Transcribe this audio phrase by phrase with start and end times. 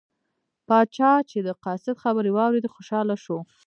[0.67, 3.37] پاچا چې د قاصد خبرې واوریدې خوشحاله شو.